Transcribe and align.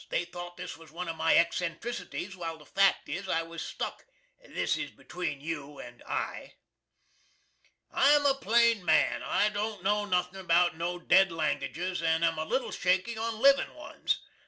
They 0.09 0.25
thought 0.25 0.57
this 0.57 0.77
was 0.77 0.89
one 0.91 1.07
of 1.07 1.15
my 1.15 1.35
eccentricities, 1.35 2.35
while 2.35 2.57
the 2.57 2.65
fact 2.65 3.07
is 3.07 3.29
I 3.29 3.43
was 3.43 3.61
stuck. 3.61 4.07
This 4.43 4.75
between 4.75 5.41
you 5.41 5.77
and 5.77 6.01
I.) 6.07 6.55
I'm 7.91 8.25
a 8.25 8.33
plane 8.33 8.83
man. 8.83 9.21
I 9.21 9.49
don't 9.49 9.83
know 9.83 10.05
nothin 10.05 10.39
about 10.39 10.75
no 10.75 10.97
ded 10.97 11.31
languages 11.31 12.01
and 12.01 12.25
am 12.25 12.39
a 12.39 12.45
little 12.45 12.71
shaky 12.71 13.15
on 13.15 13.37
livin 13.39 13.75
ones. 13.75 14.19